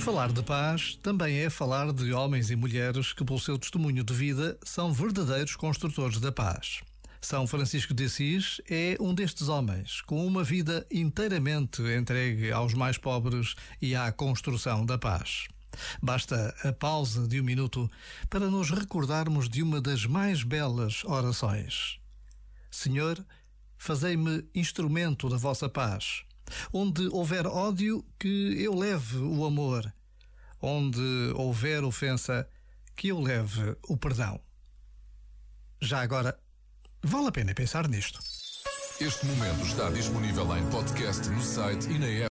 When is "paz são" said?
6.32-7.46